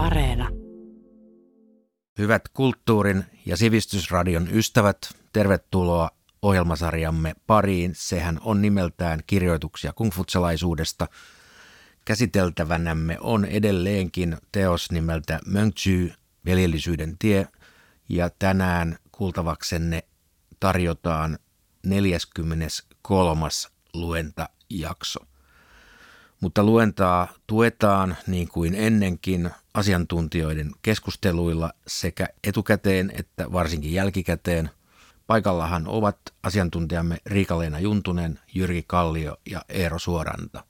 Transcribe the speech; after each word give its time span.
Areena. 0.00 0.48
Hyvät 2.18 2.42
kulttuurin 2.48 3.24
ja 3.46 3.56
sivistysradion 3.56 4.48
ystävät, 4.52 4.96
tervetuloa 5.32 6.10
ohjelmasarjamme 6.42 7.34
pariin. 7.46 7.92
Sehän 7.94 8.40
on 8.44 8.62
nimeltään 8.62 9.20
kirjoituksia 9.26 9.92
kungfutsalaisuudesta. 9.92 11.08
Käsiteltävänämme 12.04 13.16
on 13.20 13.44
edelleenkin 13.44 14.36
teos 14.52 14.90
nimeltä 14.92 15.40
Mönchy, 15.46 16.12
veljellisyyden 16.44 17.16
tie, 17.18 17.48
ja 18.08 18.30
tänään 18.38 18.98
kuultavaksenne 19.12 20.04
tarjotaan 20.60 21.38
43. 21.86 23.48
luentajakso. 23.94 25.20
Mutta 26.40 26.64
luentaa 26.64 27.28
tuetaan 27.46 28.16
niin 28.26 28.48
kuin 28.48 28.74
ennenkin 28.74 29.50
asiantuntijoiden 29.74 30.70
keskusteluilla 30.82 31.72
sekä 31.86 32.28
etukäteen 32.44 33.12
että 33.18 33.52
varsinkin 33.52 33.92
jälkikäteen. 33.92 34.70
Paikallahan 35.26 35.88
ovat 35.88 36.18
asiantuntijamme 36.42 37.16
Riika-Leena 37.26 37.80
Juntunen, 37.80 38.38
Jyrki 38.54 38.84
Kallio 38.86 39.36
ja 39.50 39.62
Eero 39.68 39.98
Suoranta. 39.98 40.64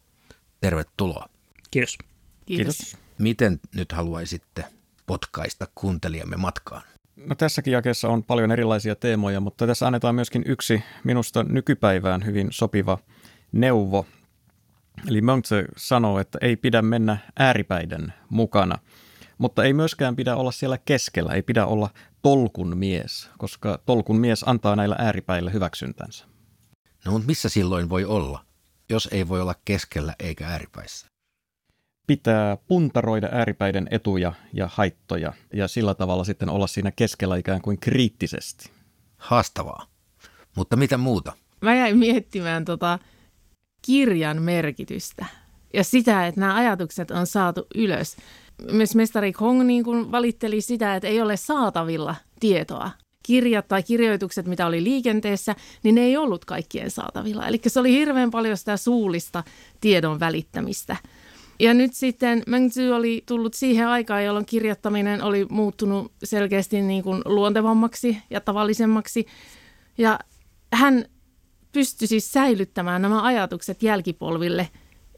Tervetuloa. 0.60 1.28
Kiitos. 1.70 1.98
Kiitos. 2.46 2.76
Kiitos. 2.76 2.96
Miten 3.18 3.60
nyt 3.74 3.92
haluaisitte 3.92 4.64
potkaista 5.06 5.68
kuuntelijamme 5.74 6.36
matkaan? 6.36 6.82
No 7.16 7.34
tässäkin 7.34 7.72
jakeessa 7.72 8.08
on 8.08 8.24
paljon 8.24 8.52
erilaisia 8.52 8.96
teemoja, 8.96 9.40
mutta 9.40 9.66
tässä 9.66 9.86
annetaan 9.86 10.14
myöskin 10.14 10.42
yksi 10.46 10.82
minusta 11.04 11.42
nykypäivään 11.42 12.26
hyvin 12.26 12.48
sopiva 12.50 12.98
neuvo. 13.52 14.06
Eli 15.08 15.20
Mönkse 15.20 15.64
sanoo, 15.76 16.18
että 16.18 16.38
ei 16.40 16.56
pidä 16.56 16.82
mennä 16.82 17.18
ääripäiden 17.38 18.12
mukana, 18.28 18.78
mutta 19.38 19.64
ei 19.64 19.72
myöskään 19.72 20.16
pidä 20.16 20.36
olla 20.36 20.52
siellä 20.52 20.78
keskellä, 20.78 21.32
ei 21.32 21.42
pidä 21.42 21.66
olla 21.66 21.90
tolkun 22.22 22.76
mies, 22.76 23.30
koska 23.38 23.78
tolkun 23.86 24.16
mies 24.16 24.44
antaa 24.48 24.76
näillä 24.76 24.96
ääripäillä 24.98 25.50
hyväksyntänsä. 25.50 26.24
No 27.04 27.12
mutta 27.12 27.26
missä 27.26 27.48
silloin 27.48 27.88
voi 27.88 28.04
olla, 28.04 28.44
jos 28.90 29.08
ei 29.12 29.28
voi 29.28 29.40
olla 29.40 29.54
keskellä 29.64 30.14
eikä 30.18 30.48
ääripäissä? 30.48 31.06
Pitää 32.06 32.56
puntaroida 32.56 33.28
ääripäiden 33.32 33.88
etuja 33.90 34.32
ja 34.52 34.68
haittoja 34.72 35.32
ja 35.52 35.68
sillä 35.68 35.94
tavalla 35.94 36.24
sitten 36.24 36.48
olla 36.48 36.66
siinä 36.66 36.90
keskellä 36.90 37.36
ikään 37.36 37.62
kuin 37.62 37.78
kriittisesti. 37.78 38.70
Haastavaa. 39.16 39.86
Mutta 40.56 40.76
mitä 40.76 40.98
muuta? 40.98 41.32
Mä 41.60 41.74
jäin 41.74 41.98
miettimään 41.98 42.64
tota 42.64 42.98
kirjan 43.82 44.42
merkitystä 44.42 45.26
ja 45.74 45.84
sitä, 45.84 46.26
että 46.26 46.40
nämä 46.40 46.54
ajatukset 46.54 47.10
on 47.10 47.26
saatu 47.26 47.66
ylös. 47.74 48.16
Myös 48.72 48.94
mestari 48.94 49.32
Kong 49.32 49.62
niin 49.62 49.84
kuin 49.84 50.12
valitteli 50.12 50.60
sitä, 50.60 50.94
että 50.96 51.08
ei 51.08 51.20
ole 51.20 51.36
saatavilla 51.36 52.14
tietoa. 52.40 52.90
Kirjat 53.22 53.68
tai 53.68 53.82
kirjoitukset, 53.82 54.46
mitä 54.46 54.66
oli 54.66 54.84
liikenteessä, 54.84 55.56
niin 55.82 55.94
ne 55.94 56.00
ei 56.00 56.16
ollut 56.16 56.44
kaikkien 56.44 56.90
saatavilla. 56.90 57.46
Eli 57.46 57.60
se 57.66 57.80
oli 57.80 57.92
hirveän 57.92 58.30
paljon 58.30 58.56
sitä 58.56 58.76
suullista 58.76 59.44
tiedon 59.80 60.20
välittämistä. 60.20 60.96
Ja 61.58 61.74
nyt 61.74 61.94
sitten 61.94 62.42
Mengzi 62.46 62.90
oli 62.90 63.22
tullut 63.26 63.54
siihen 63.54 63.88
aikaan, 63.88 64.24
jolloin 64.24 64.46
kirjoittaminen 64.46 65.22
oli 65.22 65.46
muuttunut 65.50 66.12
selkeästi 66.24 66.82
niin 66.82 67.02
kuin 67.02 67.22
luontevammaksi 67.24 68.18
ja 68.30 68.40
tavallisemmaksi. 68.40 69.26
Ja 69.98 70.18
hän 70.72 71.04
pystyi 71.72 72.08
siis 72.08 72.32
säilyttämään 72.32 73.02
nämä 73.02 73.22
ajatukset 73.22 73.82
jälkipolville 73.82 74.68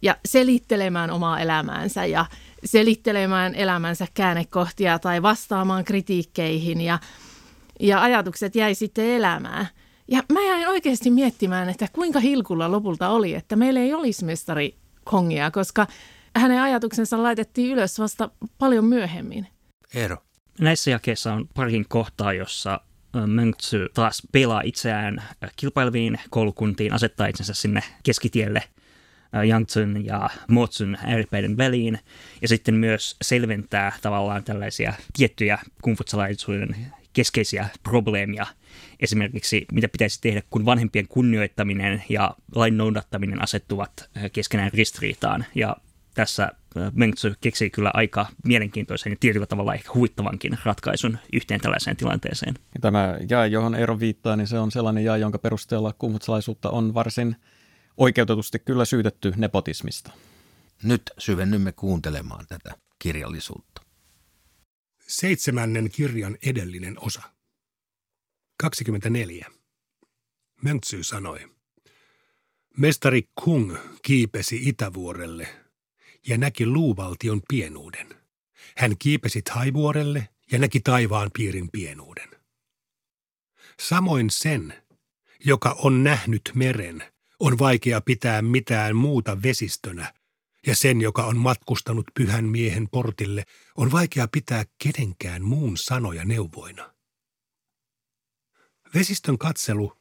ja 0.03 0.17
selittelemään 0.25 1.11
omaa 1.11 1.41
elämäänsä 1.41 2.05
ja 2.05 2.27
selittelemään 2.64 3.55
elämänsä 3.55 4.06
käännekohtia 4.14 4.98
tai 4.98 5.23
vastaamaan 5.23 5.84
kritiikkeihin 5.84 6.80
ja, 6.80 6.98
ja 7.80 8.03
ajatukset 8.03 8.56
jäi 8.56 8.75
sitten 8.75 9.05
elämään. 9.05 9.69
Ja 10.08 10.23
mä 10.33 10.41
jäin 10.41 10.68
oikeasti 10.68 11.11
miettimään, 11.11 11.68
että 11.68 11.86
kuinka 11.92 12.20
hilkulla 12.20 12.70
lopulta 12.70 13.08
oli, 13.08 13.35
että 13.35 13.57
meillä 13.57 13.80
ei 13.80 13.95
olisi 13.95 14.24
mestari 14.24 14.77
Kongia, 15.05 15.51
koska 15.51 15.86
hänen 16.36 16.62
ajatuksensa 16.62 17.23
laitettiin 17.23 17.73
ylös 17.73 17.98
vasta 17.98 18.30
paljon 18.58 18.85
myöhemmin. 18.85 19.46
Eero. 19.95 20.17
Näissä 20.61 20.91
jakeissa 20.91 21.33
on 21.33 21.48
parikin 21.55 21.86
kohtaa, 21.89 22.33
jossa 22.33 22.80
Mönksy 23.27 23.89
taas 23.95 24.23
pelaa 24.33 24.61
itseään 24.64 25.23
kilpaileviin 25.56 26.20
koulukuntiin, 26.30 26.92
asettaa 26.92 27.27
itsensä 27.27 27.55
sinne 27.55 27.83
keskitielle 28.02 28.62
Yangtsun 29.48 30.05
ja 30.05 30.30
Motsun 30.48 30.98
ääripäiden 31.05 31.56
väliin, 31.56 31.98
ja 32.42 32.48
sitten 32.48 32.74
myös 32.74 33.17
selventää 33.23 33.92
tavallaan 34.02 34.45
tällaisia 34.45 34.92
tiettyjä 35.12 35.58
kungfutsalaisuuden 35.83 36.77
keskeisiä 37.12 37.68
probleemia, 37.83 38.46
esimerkiksi 39.00 39.64
mitä 39.73 39.89
pitäisi 39.89 40.20
tehdä, 40.20 40.42
kun 40.50 40.64
vanhempien 40.64 41.08
kunnioittaminen 41.08 42.05
ja 42.08 42.36
lain 42.55 42.77
noudattaminen 42.77 43.42
asettuvat 43.42 44.11
keskenään 44.33 44.70
ristiriitaan, 44.74 45.44
ja 45.55 45.77
tässä 46.14 46.52
keksii 47.40 47.70
kyllä 47.70 47.90
aika 47.94 48.27
mielenkiintoisen 48.44 49.12
ja 49.12 49.16
tietyllä 49.20 49.46
tavalla 49.46 49.74
ehkä 49.74 49.90
huvittavankin 49.94 50.58
ratkaisun 50.64 51.18
yhteen 51.33 51.60
tällaiseen 51.60 51.96
tilanteeseen. 51.96 52.55
Ja 52.74 52.80
tämä 52.80 53.18
jae, 53.28 53.48
johon 53.48 53.74
Eero 53.74 53.98
viittaa, 53.98 54.36
niin 54.36 54.46
se 54.46 54.58
on 54.58 54.70
sellainen 54.70 55.05
jae, 55.05 55.18
jonka 55.18 55.38
perusteella 55.38 55.92
kummutsalaisuutta 55.92 56.70
on 56.70 56.94
varsin 56.94 57.36
oikeutetusti 57.96 58.58
kyllä 58.58 58.84
syytetty 58.84 59.32
nepotismista. 59.36 60.12
Nyt 60.82 61.02
syvennymme 61.18 61.72
kuuntelemaan 61.72 62.46
tätä 62.48 62.74
kirjallisuutta. 62.98 63.82
Seitsemännen 65.06 65.90
kirjan 65.90 66.36
edellinen 66.46 66.96
osa. 67.00 67.22
24. 68.61 69.46
Möntsy 70.62 71.02
sanoi. 71.02 71.38
Mestari 72.77 73.22
Kung 73.44 73.77
kiipesi 74.02 74.68
Itävuorelle 74.68 75.48
ja 76.27 76.38
näki 76.38 76.66
luuvaltion 76.66 77.42
pienuuden. 77.48 78.22
Hän 78.77 78.98
kiipesi 78.98 79.42
Taivuorelle 79.42 80.28
ja 80.52 80.58
näki 80.58 80.80
taivaan 80.80 81.30
piirin 81.34 81.70
pienuuden. 81.72 82.28
Samoin 83.80 84.30
sen, 84.30 84.82
joka 85.44 85.77
on 85.78 86.05
nähnyt 86.05 86.50
meren, 86.55 87.05
on 87.40 87.58
vaikea 87.58 88.00
pitää 88.00 88.42
mitään 88.42 88.96
muuta 88.96 89.42
vesistönä, 89.42 90.14
ja 90.66 90.77
sen, 90.77 91.00
joka 91.00 91.24
on 91.24 91.36
matkustanut 91.36 92.06
pyhän 92.14 92.44
miehen 92.44 92.88
portille, 92.88 93.44
on 93.77 93.92
vaikea 93.92 94.28
pitää 94.28 94.64
kenenkään 94.82 95.42
muun 95.42 95.77
sanoja 95.77 96.24
neuvoina. 96.24 96.94
Vesistön 98.94 99.38
katselu 99.38 99.92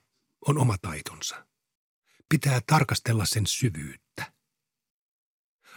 on 0.47 0.57
oma 0.57 0.77
taitonsa. 0.81 1.47
Pitää 2.29 2.59
tarkastella 2.67 3.25
sen 3.25 3.47
syvyyttä. 3.47 4.00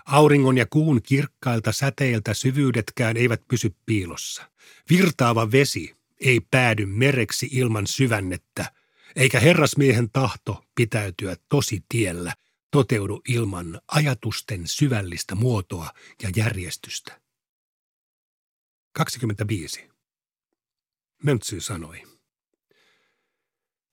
Auringon 0.05 0.59
ja 0.59 0.67
kuun 0.67 1.03
kirkkailta 1.03 1.73
säteiltä 1.73 2.35
syvyydetkään 2.35 3.17
eivät 3.17 3.43
pysy 3.49 3.75
piilossa. 3.87 4.51
Virtaava 4.91 5.53
vesi 5.53 5.97
ei 6.21 6.41
päädy 6.51 6.87
mereksi 6.87 7.49
ilman 7.53 7.87
syvännettä, 7.87 8.73
eikä 9.17 9.41
herrasmiehen 9.41 10.11
tahto 10.11 10.65
pitäytyä 10.75 11.37
tosi 11.49 11.85
tiellä 11.89 12.33
toteudu 12.71 13.23
ilman 13.29 13.81
ajatusten 13.89 14.63
syvällistä 14.69 15.35
muotoa 15.35 15.91
ja 16.23 16.31
järjestystä. 16.37 17.21
25. 18.93 19.89
Möntsy 21.23 21.61
sanoi. 21.61 22.14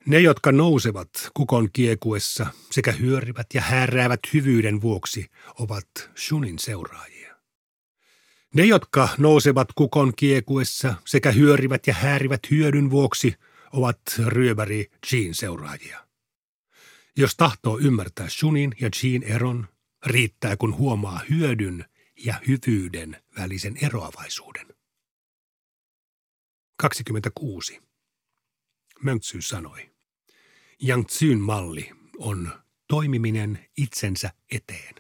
Ne, 0.05 0.19
jotka 0.19 0.51
nousevat 0.51 1.09
kukon 1.33 1.69
kiekuessa 1.73 2.47
sekä 2.71 2.91
hyörivät 2.91 3.47
ja 3.53 3.61
hääräävät 3.61 4.19
hyvyyden 4.33 4.81
vuoksi, 4.81 5.25
ovat 5.59 5.87
Shunin 6.17 6.59
seuraajia. 6.59 7.35
Ne, 8.55 8.65
jotka 8.65 9.09
nousevat 9.17 9.67
kukon 9.75 10.13
kiekuessa 10.15 10.95
sekä 11.05 11.31
hyörivät 11.31 11.87
ja 11.87 11.93
häärivät 11.93 12.39
hyödyn 12.51 12.89
vuoksi, 12.89 13.35
ovat 13.73 14.01
ryöväri 14.25 14.91
Jean 15.11 15.35
seuraajia. 15.35 16.07
Jos 17.17 17.35
tahtoo 17.35 17.79
ymmärtää 17.79 18.29
Shunin 18.29 18.75
ja 18.81 18.89
Jean 19.03 19.23
eron, 19.23 19.67
riittää 20.05 20.57
kun 20.57 20.77
huomaa 20.77 21.21
hyödyn 21.29 21.85
ja 22.25 22.35
hyvyyden 22.47 23.23
välisen 23.37 23.77
eroavaisuuden. 23.81 24.67
26. 26.77 27.79
Möntsy 29.03 29.41
sanoi. 29.41 29.90
Yang 30.87 31.07
malli 31.39 31.91
on 32.17 32.51
toimiminen 32.87 33.67
itsensä 33.77 34.33
eteen. 34.51 34.95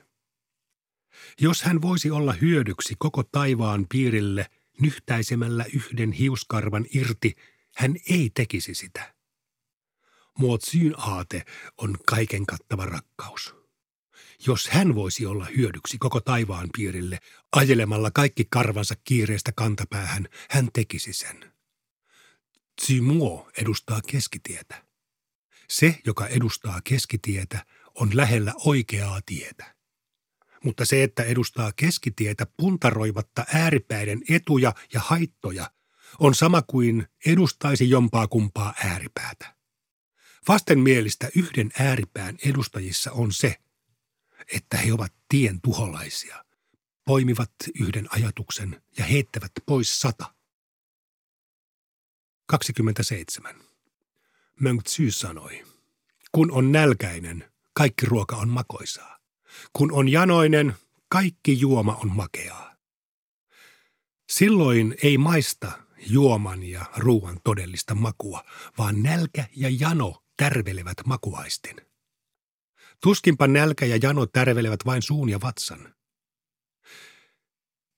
Jos 1.39 1.63
hän 1.63 1.81
voisi 1.81 2.11
olla 2.11 2.33
hyödyksi 2.33 2.95
koko 2.99 3.23
taivaan 3.23 3.85
piirille 3.89 4.49
nyhtäisemällä 4.81 5.65
yhden 5.73 6.11
hiuskarvan 6.11 6.85
irti, 6.93 7.35
hän 7.75 7.95
ei 8.09 8.31
tekisi 8.33 8.75
sitä. 8.75 9.15
Muotsyn 10.37 10.93
aate 10.97 11.45
on 11.77 11.97
kaiken 12.05 12.45
kattava 12.45 12.85
rakkaus. 12.85 13.55
jos 14.47 14.69
hän 14.69 14.95
voisi 14.95 15.25
olla 15.25 15.47
hyödyksi 15.57 15.97
koko 15.97 16.21
taivaan 16.21 16.69
piirille, 16.77 17.19
ajelemalla 17.51 18.11
kaikki 18.11 18.47
karvansa 18.49 18.95
kiireestä 19.03 19.51
kantapäähän, 19.55 20.27
hän 20.49 20.69
tekisi 20.73 21.13
sen. 21.13 21.53
Tsimuo 22.81 23.49
edustaa 23.57 24.01
keskitietä. 24.07 24.90
Se, 25.71 25.99
joka 26.05 26.27
edustaa 26.27 26.81
keskitietä, 26.83 27.65
on 27.95 28.09
lähellä 28.13 28.53
oikeaa 28.65 29.21
tietä. 29.25 29.75
Mutta 30.63 30.85
se, 30.85 31.03
että 31.03 31.23
edustaa 31.23 31.71
keskitietä 31.71 32.45
puntaroivatta 32.57 33.45
ääripäiden 33.53 34.21
etuja 34.29 34.73
ja 34.93 34.99
haittoja, 34.99 35.71
on 36.19 36.35
sama 36.35 36.61
kuin 36.61 37.07
edustaisi 37.25 37.89
jompaa 37.89 38.27
kumpaa 38.27 38.73
ääripäätä. 38.83 39.55
Vastenmielistä 40.47 41.29
yhden 41.35 41.71
ääripään 41.79 42.37
edustajissa 42.45 43.11
on 43.11 43.31
se, 43.31 43.55
että 44.53 44.77
he 44.77 44.93
ovat 44.93 45.13
tien 45.29 45.61
tuholaisia, 45.61 46.45
poimivat 47.05 47.51
yhden 47.79 48.07
ajatuksen 48.11 48.81
ja 48.97 49.05
heittävät 49.05 49.51
pois 49.65 49.99
sata. 49.99 50.35
27. 52.45 53.70
Mönk 54.61 54.83
Tsy 54.83 55.11
sanoi, 55.11 55.63
kun 56.31 56.51
on 56.51 56.71
nälkäinen, 56.71 57.51
kaikki 57.73 58.05
ruoka 58.05 58.35
on 58.35 58.49
makoisaa. 58.49 59.17
Kun 59.73 59.91
on 59.91 60.09
janoinen, 60.09 60.75
kaikki 61.09 61.59
juoma 61.59 61.95
on 61.95 62.15
makeaa. 62.15 62.75
Silloin 64.31 64.95
ei 65.03 65.17
maista 65.17 65.71
juoman 66.09 66.63
ja 66.63 66.85
ruoan 66.97 67.39
todellista 67.43 67.95
makua, 67.95 68.43
vaan 68.77 69.03
nälkä 69.03 69.45
ja 69.55 69.69
jano 69.79 70.23
tärvelevät 70.37 70.97
makuaistin. 71.05 71.75
Tuskinpa 73.03 73.47
nälkä 73.47 73.85
ja 73.85 73.99
jano 74.01 74.25
tärvelevät 74.25 74.85
vain 74.85 75.01
suun 75.01 75.29
ja 75.29 75.41
vatsan. 75.41 75.95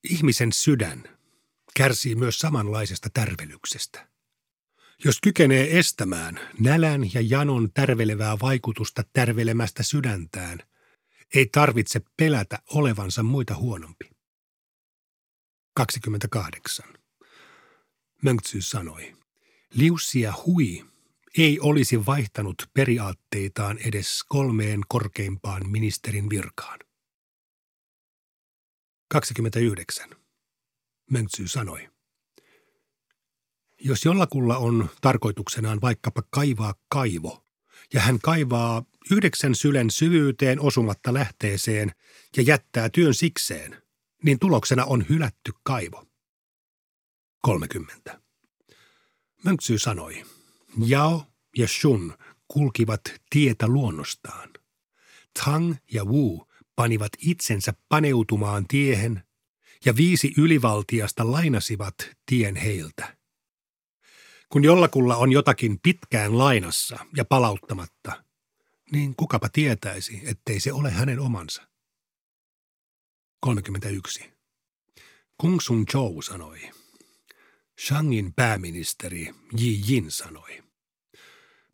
Ihmisen 0.09 0.51
sydän 0.51 1.04
kärsii 1.75 2.16
myös 2.16 2.39
samanlaisesta 2.39 3.09
tärvelyksestä. 3.13 4.12
Jos 5.06 5.22
kykenee 5.22 5.80
estämään 5.80 6.40
nälän 6.60 7.14
ja 7.14 7.22
janon 7.22 7.70
tärvelevää 7.74 8.38
vaikutusta 8.42 9.04
tärvelemästä 9.14 9.84
sydäntään, 9.84 10.60
ei 11.36 11.46
tarvitse 11.46 12.02
pelätä 12.18 12.60
olevansa 12.74 13.24
muita 13.24 13.56
huonompi. 13.56 14.10
28. 15.76 16.86
Mönksy 18.22 18.62
sanoi, 18.62 19.14
Liussia 19.74 20.34
hui 20.46 20.86
ei 21.38 21.60
olisi 21.60 22.06
vaihtanut 22.06 22.56
periaatteitaan 22.74 23.78
edes 23.78 24.24
kolmeen 24.28 24.82
korkeimpaan 24.88 25.70
ministerin 25.70 26.30
virkaan. 26.30 26.80
29. 29.10 30.10
Mönksy 31.12 31.48
sanoi, 31.48 31.93
jos 33.83 34.06
jollakulla 34.06 34.57
on 34.57 34.89
tarkoituksenaan 35.01 35.81
vaikkapa 35.81 36.24
kaivaa 36.30 36.74
kaivo, 36.89 37.45
ja 37.94 38.01
hän 38.01 38.19
kaivaa 38.19 38.83
yhdeksän 39.12 39.56
sylen 39.56 39.89
syvyyteen 39.91 40.59
osumatta 40.59 41.13
lähteeseen 41.13 41.91
ja 42.38 42.44
jättää 42.44 42.89
työn 42.89 43.13
sikseen, 43.13 43.83
niin 44.24 44.39
tuloksena 44.39 44.85
on 44.85 45.06
hylätty 45.09 45.51
kaivo. 45.63 46.06
30. 47.41 48.21
Mönksy 49.45 49.77
sanoi, 49.77 50.24
Jao 50.85 51.25
ja 51.57 51.68
Shun 51.68 52.13
kulkivat 52.47 53.01
tietä 53.30 53.68
luonnostaan. 53.68 54.50
Tang 55.44 55.75
ja 55.91 56.06
Wu 56.06 56.47
panivat 56.75 57.12
itsensä 57.18 57.74
paneutumaan 57.89 58.68
tiehen, 58.68 59.24
ja 59.85 59.95
viisi 59.95 60.33
ylivaltiasta 60.38 61.31
lainasivat 61.31 61.95
tien 62.25 62.56
heiltä. 62.56 63.23
Kun 64.54 64.64
jollakulla 64.64 65.16
on 65.16 65.32
jotakin 65.32 65.80
pitkään 65.80 66.38
lainassa 66.38 67.06
ja 67.18 67.26
palauttamatta, 67.26 68.24
niin 68.92 69.16
kukapa 69.16 69.50
tietäisi, 69.50 70.22
ettei 70.26 70.60
se 70.60 70.74
ole 70.74 70.92
hänen 70.92 71.20
omansa. 71.20 71.68
31. 73.40 74.34
Kung 75.38 75.60
Sun 75.60 75.86
Chou 75.86 76.22
sanoi. 76.22 76.60
Shangin 77.86 78.34
pääministeri 78.34 79.32
Ji 79.60 79.82
Jin 79.88 80.12
sanoi. 80.12 80.64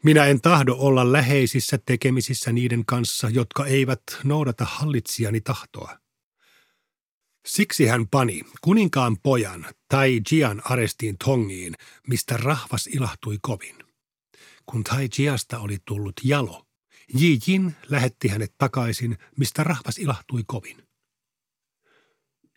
Minä 0.04 0.26
en 0.26 0.42
tahdo 0.42 0.76
olla 0.78 1.12
läheisissä 1.12 1.80
tekemisissä 1.86 2.52
niiden 2.52 2.86
kanssa, 2.86 3.30
jotka 3.30 3.66
eivät 3.66 4.04
noudata 4.24 4.66
hallitsijani 4.66 5.42
tahtoa. 5.42 6.00
Siksi 7.48 7.86
hän 7.86 8.08
pani 8.08 8.42
kuninkaan 8.62 9.18
pojan 9.18 9.66
Tai 9.90 10.22
Jian 10.32 10.62
arestiin 10.66 11.18
Tongiin, 11.18 11.76
mistä 12.08 12.38
rahvas 12.38 12.88
ilahtui 12.88 13.38
kovin. 13.42 13.76
Kun 14.66 14.84
Tai 14.84 15.10
Jiasta 15.18 15.60
oli 15.60 15.78
tullut 15.86 16.16
jalo, 16.24 16.66
Ji 17.20 17.40
Jin 17.48 17.76
lähetti 17.90 18.28
hänet 18.28 18.54
takaisin, 18.58 19.18
mistä 19.38 19.64
rahvas 19.64 19.98
ilahtui 19.98 20.44
kovin. 20.48 20.88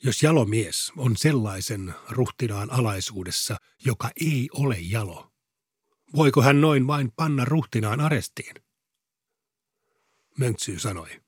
Jos 0.03 0.23
jalomies 0.23 0.93
on 0.97 1.17
sellaisen 1.17 1.95
ruhtinaan 2.11 2.71
alaisuudessa, 2.71 3.57
joka 3.85 4.11
ei 4.21 4.49
ole 4.53 4.77
jalo, 4.81 5.33
voiko 6.17 6.43
hän 6.43 6.61
noin 6.61 6.87
vain 6.87 7.13
panna 7.17 7.45
ruhtinaan 7.45 8.01
arestiin? 8.01 8.55
Mönksy 10.39 10.79
sanoi. 10.79 11.23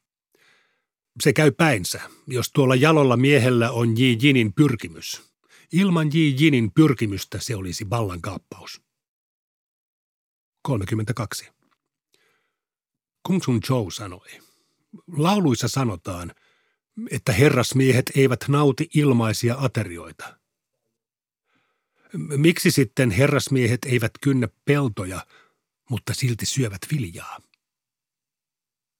Se 1.22 1.32
käy 1.32 1.52
päinsä, 1.52 2.00
jos 2.26 2.50
tuolla 2.50 2.74
jalolla 2.74 3.16
miehellä 3.16 3.70
on 3.70 3.98
Ji 3.98 4.18
Jinin 4.22 4.52
pyrkimys. 4.52 5.33
Ilman 5.72 6.10
Ji 6.14 6.36
Jinin 6.38 6.72
pyrkimystä 6.72 7.40
se 7.40 7.56
olisi 7.56 7.90
vallankaappaus. 7.90 8.82
32. 10.62 11.48
Kung 13.22 13.42
Sun 13.42 13.60
Chou 13.60 13.90
sanoi. 13.90 14.28
Lauluissa 15.16 15.68
sanotaan, 15.68 16.34
että 17.10 17.32
herrasmiehet 17.32 18.12
eivät 18.16 18.44
nauti 18.48 18.88
ilmaisia 18.94 19.56
aterioita. 19.58 20.38
Miksi 22.36 22.70
sitten 22.70 23.10
herrasmiehet 23.10 23.84
eivät 23.84 24.12
kynnä 24.20 24.48
peltoja, 24.64 25.26
mutta 25.90 26.14
silti 26.14 26.46
syövät 26.46 26.80
viljaa? 26.92 27.38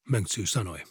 Mönksy 0.09 0.47
sanoi. 0.47 0.85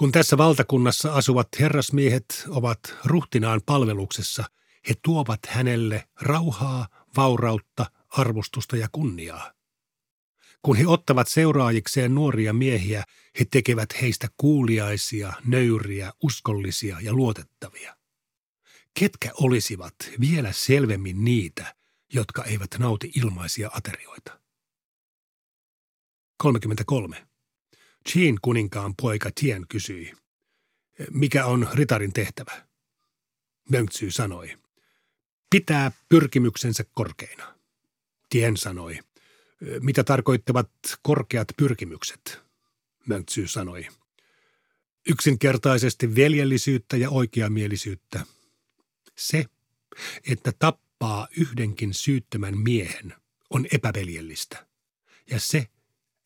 Kun 0.00 0.12
tässä 0.12 0.38
valtakunnassa 0.38 1.14
asuvat 1.14 1.48
herrasmiehet 1.60 2.44
ovat 2.48 2.78
ruhtinaan 3.04 3.60
palveluksessa, 3.66 4.44
he 4.88 4.94
tuovat 5.02 5.40
hänelle 5.48 6.08
rauhaa, 6.20 6.88
vaurautta, 7.16 7.86
arvostusta 8.08 8.76
ja 8.76 8.88
kunniaa. 8.92 9.52
Kun 10.62 10.76
he 10.76 10.86
ottavat 10.86 11.28
seuraajikseen 11.28 12.14
nuoria 12.14 12.52
miehiä, 12.52 13.04
he 13.40 13.44
tekevät 13.50 14.02
heistä 14.02 14.28
kuuliaisia, 14.36 15.32
nöyriä, 15.44 16.12
uskollisia 16.22 16.96
ja 17.00 17.12
luotettavia. 17.12 17.96
Ketkä 18.98 19.30
olisivat 19.34 19.94
vielä 20.20 20.52
selvemmin 20.52 21.24
niitä, 21.24 21.74
jotka 22.12 22.44
eivät 22.44 22.70
nauti 22.78 23.12
ilmaisia 23.16 23.70
aterioita? 23.72 24.40
33. 26.36 27.29
Chin 28.08 28.38
kuninkaan 28.42 28.94
poika 29.02 29.30
Tien 29.34 29.66
kysyi, 29.68 30.12
mikä 31.10 31.46
on 31.46 31.68
ritarin 31.74 32.12
tehtävä? 32.12 32.66
Mönksy 33.70 34.10
sanoi, 34.10 34.56
pitää 35.50 35.92
pyrkimyksensä 36.08 36.84
korkeina. 36.94 37.54
Tien 38.30 38.56
sanoi, 38.56 38.98
mitä 39.80 40.04
tarkoittavat 40.04 40.70
korkeat 41.02 41.48
pyrkimykset? 41.56 42.40
Mönksy 43.06 43.46
sanoi, 43.46 43.86
yksinkertaisesti 45.08 46.14
veljellisyyttä 46.16 46.96
ja 46.96 47.10
oikeamielisyyttä. 47.10 48.26
Se, 49.16 49.44
että 50.30 50.52
tappaa 50.58 51.28
yhdenkin 51.36 51.94
syyttömän 51.94 52.58
miehen, 52.58 53.14
on 53.50 53.66
epäveljellistä. 53.72 54.66
Ja 55.30 55.40
se, 55.40 55.66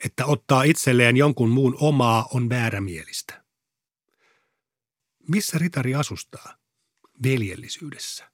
että 0.05 0.27
ottaa 0.27 0.63
itselleen 0.63 1.17
jonkun 1.17 1.51
muun 1.51 1.77
omaa 1.81 2.29
on 2.33 2.49
väärämielistä. 2.49 3.45
Missä 5.29 5.59
ritari 5.59 5.95
asustaa? 5.95 6.59
Veljellisyydessä. 7.23 8.31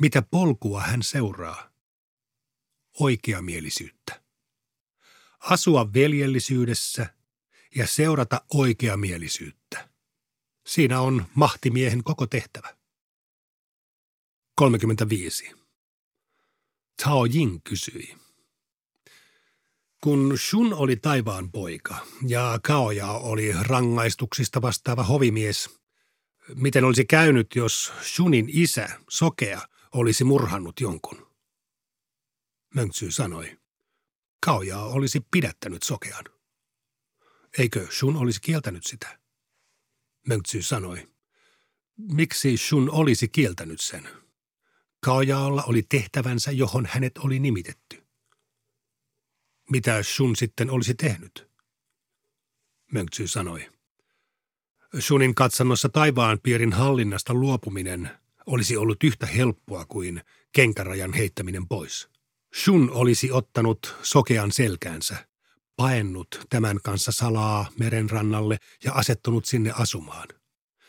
Mitä 0.00 0.22
polkua 0.22 0.80
hän 0.80 1.02
seuraa? 1.02 1.70
Oikeamielisyyttä. 3.00 4.22
Asua 5.38 5.92
veljellisyydessä 5.92 7.14
ja 7.74 7.86
seurata 7.86 8.44
oikeamielisyyttä. 8.54 9.88
Siinä 10.66 11.00
on 11.00 11.26
mahtimiehen 11.34 12.04
koko 12.04 12.26
tehtävä. 12.26 12.76
35. 14.54 15.50
Tao 17.04 17.24
Jing 17.24 17.60
kysyi. 17.64 18.16
Kun 20.00 20.38
Shun 20.38 20.74
oli 20.74 20.96
taivaan 20.96 21.52
poika 21.52 22.06
ja 22.26 22.58
Kaoja 22.62 23.10
oli 23.10 23.52
rangaistuksista 23.60 24.62
vastaava 24.62 25.02
hovimies, 25.02 25.80
miten 26.54 26.84
olisi 26.84 27.04
käynyt, 27.04 27.54
jos 27.54 27.92
Shunin 28.02 28.46
isä, 28.48 28.88
Sokea, 29.10 29.60
olisi 29.94 30.24
murhannut 30.24 30.80
jonkun? 30.80 31.26
Mönksy 32.74 33.10
sanoi. 33.10 33.58
Kaoja 34.46 34.78
olisi 34.78 35.20
pidättänyt 35.30 35.82
Sokean. 35.82 36.24
Eikö 37.58 37.86
Shun 37.90 38.16
olisi 38.16 38.40
kieltänyt 38.40 38.86
sitä? 38.86 39.18
Mönksy 40.26 40.62
sanoi. 40.62 41.08
Miksi 41.96 42.56
Shun 42.56 42.90
olisi 42.90 43.28
kieltänyt 43.28 43.80
sen? 43.80 44.08
Kaojaalla 45.00 45.62
oli 45.62 45.82
tehtävänsä, 45.82 46.50
johon 46.50 46.86
hänet 46.90 47.18
oli 47.18 47.38
nimitetty. 47.38 48.07
Mitä 49.70 50.02
Shun 50.02 50.36
sitten 50.36 50.70
olisi 50.70 50.94
tehnyt? 50.94 51.48
Mönksy 52.92 53.26
sanoi. 53.26 53.68
Shunin 55.00 55.34
katsannossa 55.34 55.88
taivaan 55.88 56.38
piirin 56.42 56.72
hallinnasta 56.72 57.34
luopuminen 57.34 58.10
olisi 58.46 58.76
ollut 58.76 59.04
yhtä 59.04 59.26
helppoa 59.26 59.84
kuin 59.84 60.22
kenkärajan 60.52 61.12
heittäminen 61.12 61.68
pois. 61.68 62.08
Shun 62.64 62.90
olisi 62.90 63.32
ottanut 63.32 63.96
sokean 64.02 64.52
selkäänsä, 64.52 65.28
paennut 65.76 66.46
tämän 66.50 66.78
kanssa 66.84 67.12
salaa 67.12 67.70
merenrannalle 67.78 68.58
ja 68.84 68.92
asettunut 68.92 69.44
sinne 69.44 69.70
asumaan. 69.70 70.28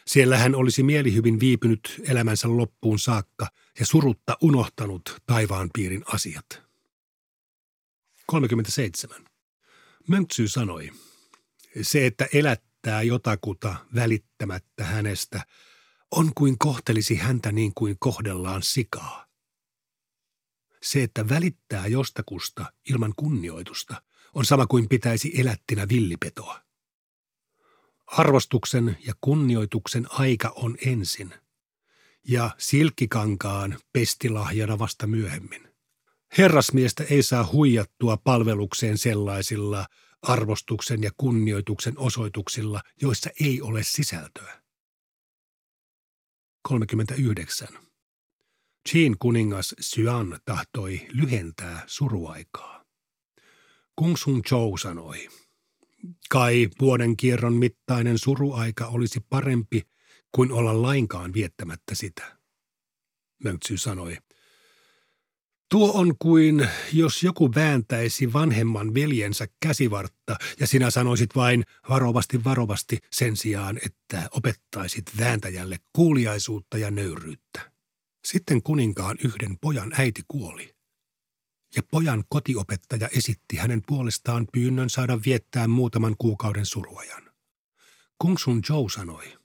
Siellä 0.07 0.37
hän 0.37 0.55
olisi 0.55 0.83
mielihyvin 0.83 1.39
viipynyt 1.39 2.01
elämänsä 2.07 2.57
loppuun 2.57 2.99
saakka 2.99 3.47
ja 3.79 3.85
surutta 3.85 4.37
unohtanut 4.41 5.17
taivaan 5.25 5.69
piirin 5.73 6.03
asiat. 6.13 6.68
37. 8.29 9.25
Möntsy 10.07 10.47
sanoi, 10.47 10.91
se, 11.81 12.05
että 12.05 12.27
elättää 12.33 13.01
jotakuta 13.01 13.75
välittämättä 13.95 14.83
hänestä, 14.83 15.45
on 16.11 16.31
kuin 16.35 16.57
kohtelisi 16.57 17.15
häntä 17.15 17.51
niin 17.51 17.71
kuin 17.75 17.95
kohdellaan 17.99 18.63
sikaa. 18.63 19.25
Se, 20.83 21.03
että 21.03 21.29
välittää 21.29 21.87
jostakusta 21.87 22.73
ilman 22.89 23.13
kunnioitusta, 23.15 24.01
on 24.33 24.45
sama 24.45 24.67
kuin 24.67 24.89
pitäisi 24.89 25.31
elättinä 25.35 25.89
villipetoa. 25.89 26.61
Arvostuksen 28.07 28.97
ja 29.05 29.13
kunnioituksen 29.21 30.07
aika 30.09 30.53
on 30.55 30.77
ensin, 30.85 31.33
ja 32.27 32.55
silkkikankaan 32.57 33.79
pestilahjana 33.93 34.79
vasta 34.79 35.07
myöhemmin. 35.07 35.68
Herrasmiestä 36.37 37.03
ei 37.03 37.23
saa 37.23 37.49
huijattua 37.51 38.17
palvelukseen 38.17 38.97
sellaisilla 38.97 39.85
arvostuksen 40.21 41.03
ja 41.03 41.11
kunnioituksen 41.17 41.97
osoituksilla, 41.97 42.81
joissa 43.01 43.29
ei 43.39 43.61
ole 43.61 43.83
sisältöä. 43.83 44.61
39. 46.61 47.67
Chin 48.89 49.15
kuningas 49.19 49.75
Syan 49.79 50.39
tahtoi 50.45 51.07
lyhentää 51.09 51.83
suruaikaa. 51.87 52.85
Kung 53.95 54.15
Sun 54.15 54.41
Chou 54.41 54.77
sanoi, 54.77 55.29
kai 56.29 56.69
vuoden 56.81 57.17
kierron 57.17 57.53
mittainen 57.53 58.17
suruaika 58.17 58.87
olisi 58.87 59.19
parempi 59.29 59.81
kuin 60.31 60.51
olla 60.51 60.81
lainkaan 60.81 61.33
viettämättä 61.33 61.95
sitä. 61.95 62.37
Mönksy 63.43 63.77
sanoi, 63.77 64.17
Tuo 65.69 65.91
on 65.93 66.17
kuin 66.19 66.67
jos 66.93 67.23
joku 67.23 67.55
vääntäisi 67.55 68.33
vanhemman 68.33 68.93
veljensä 68.93 69.47
käsivartta 69.59 70.35
ja 70.59 70.67
sinä 70.67 70.91
sanoisit 70.91 71.35
vain 71.35 71.63
varovasti 71.89 72.43
varovasti 72.43 72.97
sen 73.11 73.37
sijaan, 73.37 73.79
että 73.85 74.29
opettaisit 74.31 75.05
vääntäjälle 75.19 75.77
kuuliaisuutta 75.93 76.77
ja 76.77 76.91
nöyryyttä. 76.91 77.71
Sitten 78.25 78.63
kuninkaan 78.63 79.17
yhden 79.23 79.57
pojan 79.61 79.91
äiti 79.97 80.21
kuoli. 80.27 80.75
Ja 81.75 81.83
pojan 81.91 82.23
kotiopettaja 82.29 83.07
esitti 83.07 83.57
hänen 83.57 83.81
puolestaan 83.87 84.47
pyynnön 84.53 84.89
saada 84.89 85.19
viettää 85.25 85.67
muutaman 85.67 86.15
kuukauden 86.17 86.65
suruajan. 86.65 87.31
Kung 88.17 88.37
Sun 88.37 88.61
Zhou 88.63 88.89
sanoi, 88.89 89.37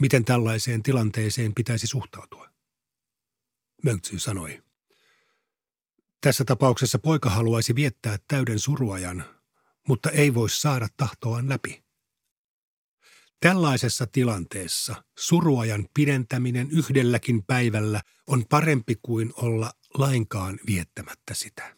miten 0.00 0.24
tällaiseen 0.24 0.82
tilanteeseen 0.82 1.54
pitäisi 1.54 1.86
suhtautua. 1.86 2.48
Mönksy 3.84 4.18
sanoi, 4.18 4.62
tässä 6.20 6.44
tapauksessa 6.44 6.98
poika 6.98 7.30
haluaisi 7.30 7.74
viettää 7.74 8.16
täyden 8.28 8.58
suruajan, 8.58 9.24
mutta 9.88 10.10
ei 10.10 10.34
voi 10.34 10.50
saada 10.50 10.88
tahtoaan 10.96 11.48
läpi. 11.48 11.84
Tällaisessa 13.40 14.06
tilanteessa 14.06 15.04
suruajan 15.18 15.88
pidentäminen 15.94 16.70
yhdelläkin 16.70 17.44
päivällä 17.44 18.00
on 18.26 18.44
parempi 18.46 18.96
kuin 19.02 19.32
olla 19.36 19.72
lainkaan 19.94 20.60
viettämättä 20.66 21.34
sitä. 21.34 21.76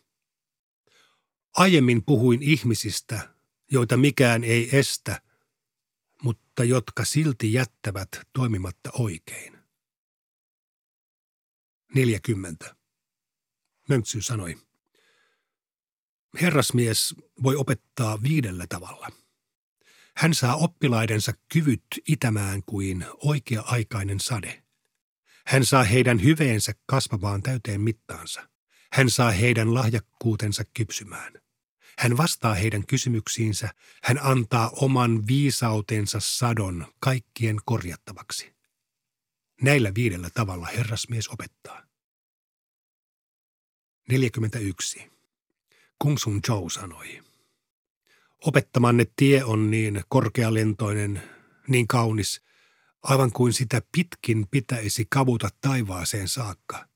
Aiemmin 1.56 2.04
puhuin 2.04 2.42
ihmisistä, 2.42 3.34
joita 3.70 3.96
mikään 3.96 4.44
ei 4.44 4.78
estä, 4.78 5.22
mutta 6.22 6.64
jotka 6.64 7.04
silti 7.04 7.52
jättävät 7.52 8.08
toimimatta 8.32 8.90
oikein. 8.92 9.58
40. 11.94 12.79
Mönksy 13.90 14.22
sanoi. 14.22 14.56
Herrasmies 16.40 17.14
voi 17.42 17.56
opettaa 17.56 18.22
viidellä 18.22 18.66
tavalla. 18.68 19.08
Hän 20.16 20.34
saa 20.34 20.56
oppilaidensa 20.56 21.32
kyvyt 21.52 21.82
itämään 22.08 22.62
kuin 22.66 23.06
oikea-aikainen 23.16 24.20
sade. 24.20 24.62
Hän 25.46 25.64
saa 25.64 25.82
heidän 25.82 26.22
hyveensä 26.22 26.72
kasvamaan 26.86 27.42
täyteen 27.42 27.80
mittaansa. 27.80 28.48
Hän 28.92 29.10
saa 29.10 29.30
heidän 29.30 29.74
lahjakkuutensa 29.74 30.64
kypsymään. 30.74 31.32
Hän 31.98 32.16
vastaa 32.16 32.54
heidän 32.54 32.86
kysymyksiinsä. 32.86 33.68
Hän 34.02 34.18
antaa 34.22 34.70
oman 34.70 35.26
viisautensa 35.26 36.20
sadon 36.20 36.86
kaikkien 37.00 37.56
korjattavaksi. 37.64 38.54
Näillä 39.62 39.94
viidellä 39.94 40.30
tavalla 40.34 40.66
herrasmies 40.66 41.28
opettaa. 41.28 41.89
41. 44.10 45.10
Kung 45.98 46.18
Sun 46.18 46.40
Zhou 46.46 46.70
sanoi. 46.70 47.22
Opettamanne 48.40 49.06
tie 49.16 49.44
on 49.44 49.70
niin 49.70 50.00
korkealentoinen, 50.08 51.22
niin 51.68 51.88
kaunis, 51.88 52.42
aivan 53.02 53.32
kuin 53.32 53.52
sitä 53.52 53.82
pitkin 53.92 54.46
pitäisi 54.50 55.06
kavuta 55.10 55.48
taivaaseen 55.60 56.28
saakka. 56.28 56.88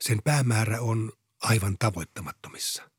Sen 0.00 0.18
päämäärä 0.24 0.80
on 0.80 1.12
aivan 1.42 1.76
tavoittamattomissa. 1.78 2.90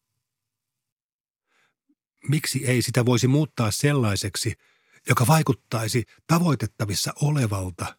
Miksi 2.29 2.65
ei 2.65 2.81
sitä 2.81 3.05
voisi 3.05 3.27
muuttaa 3.27 3.71
sellaiseksi, 3.71 4.53
joka 5.09 5.27
vaikuttaisi 5.27 6.05
tavoitettavissa 6.27 7.13
olevalta 7.21 7.97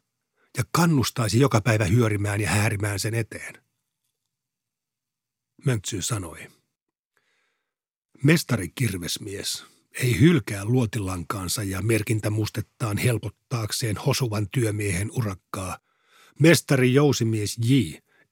ja 0.58 0.64
kannustaisi 0.70 1.40
joka 1.40 1.60
päivä 1.60 1.84
hyörimään 1.84 2.40
ja 2.40 2.50
häärimään 2.50 3.00
sen 3.00 3.14
eteen? 3.14 3.67
Mönksy 5.64 6.02
sanoi. 6.02 6.48
Mestari 8.24 8.68
kirvesmies 8.68 9.64
ei 9.94 10.20
hylkää 10.20 10.64
luotilankaansa 10.64 11.62
ja 11.62 11.82
merkintämustettaan 11.82 12.96
helpottaakseen 12.96 13.96
hosuvan 13.96 14.46
työmiehen 14.52 15.10
urakkaa. 15.10 15.78
Mestari 16.40 16.94
jousimies 16.94 17.58
J 17.58 17.74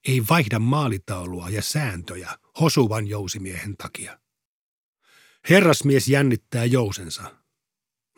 ei 0.09 0.23
vaihda 0.31 0.59
maalitaulua 0.59 1.49
ja 1.49 1.63
sääntöjä 1.63 2.39
hosuvan 2.61 3.07
jousimiehen 3.07 3.77
takia. 3.77 4.19
Herrasmies 5.51 6.09
jännittää 6.09 6.65
jousensa, 6.65 7.37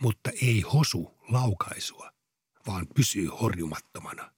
mutta 0.00 0.30
ei 0.42 0.60
hosu 0.60 1.18
laukaisua, 1.28 2.12
vaan 2.66 2.86
pysyy 2.94 3.26
horjumattomana. 3.26 4.32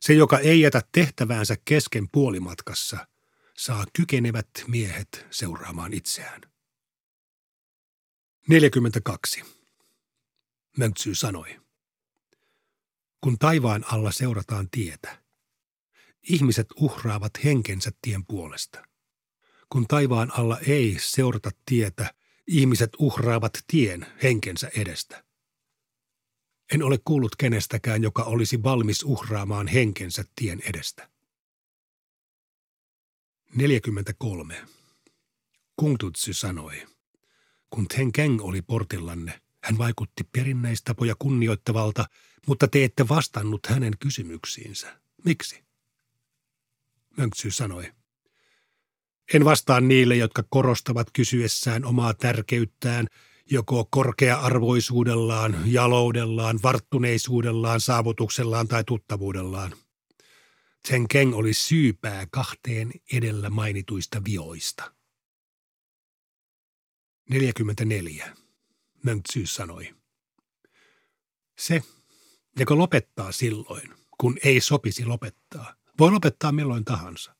Se, 0.00 0.14
joka 0.14 0.38
ei 0.38 0.60
jätä 0.60 0.82
tehtäväänsä 0.92 1.56
kesken 1.64 2.08
puolimatkassa– 2.12 3.06
saa 3.56 3.84
kykenevät 3.92 4.48
miehet 4.66 5.26
seuraamaan 5.30 5.92
itseään. 5.92 6.40
42. 8.48 9.42
Möntsy 10.76 11.14
sanoi. 11.14 11.60
Kun 13.20 13.38
taivaan 13.38 13.84
alla 13.92 14.12
seurataan 14.12 14.70
tietä, 14.70 15.22
ihmiset 16.22 16.66
uhraavat 16.76 17.44
henkensä 17.44 17.90
tien 18.02 18.26
puolesta. 18.26 18.86
Kun 19.68 19.86
taivaan 19.86 20.32
alla 20.38 20.58
ei 20.58 20.96
seurata 21.00 21.50
tietä, 21.66 22.14
ihmiset 22.46 22.90
uhraavat 22.98 23.52
tien 23.66 24.06
henkensä 24.22 24.70
edestä. 24.76 25.24
En 26.72 26.82
ole 26.82 26.98
kuullut 27.04 27.36
kenestäkään, 27.36 28.02
joka 28.02 28.22
olisi 28.22 28.62
valmis 28.62 29.02
uhraamaan 29.02 29.68
henkensä 29.68 30.24
tien 30.36 30.62
edestä. 30.68 31.13
43. 33.54 34.56
Kungtutsu 35.76 36.34
sanoi, 36.34 36.86
kun 37.70 37.86
Keng 38.12 38.42
oli 38.42 38.62
portillanne, 38.62 39.40
hän 39.64 39.78
vaikutti 39.78 40.24
perinneistapoja 40.24 41.14
kunnioittavalta, 41.18 42.06
mutta 42.46 42.68
te 42.68 42.84
ette 42.84 43.08
vastannut 43.08 43.66
hänen 43.66 43.92
kysymyksiinsä. 43.98 45.00
Miksi? 45.24 45.64
Mönksy 47.16 47.50
sanoi. 47.50 47.92
En 49.34 49.44
vastaa 49.44 49.80
niille, 49.80 50.16
jotka 50.16 50.44
korostavat 50.50 51.06
kysyessään 51.12 51.84
omaa 51.84 52.14
tärkeyttään 52.14 53.06
joko 53.50 53.88
korkea-arvoisuudellaan, 53.90 55.56
jaloudellaan, 55.64 56.58
varttuneisuudellaan, 56.62 57.80
saavutuksellaan 57.80 58.68
tai 58.68 58.84
tuttavuudellaan. 58.84 59.72
Chen 60.88 61.08
Keng 61.08 61.34
oli 61.34 61.54
syypää 61.54 62.26
kahteen 62.30 62.92
edellä 63.12 63.50
mainituista 63.50 64.24
vioista. 64.24 64.94
44. 67.30 68.36
Mönksy 69.04 69.46
sanoi. 69.46 69.94
Se, 71.58 71.82
joka 72.58 72.78
lopettaa 72.78 73.32
silloin, 73.32 73.94
kun 74.18 74.38
ei 74.44 74.60
sopisi 74.60 75.04
lopettaa, 75.04 75.74
voi 75.98 76.10
lopettaa 76.10 76.52
milloin 76.52 76.84
tahansa. 76.84 77.36